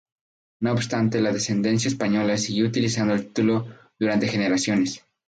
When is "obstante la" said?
0.71-1.31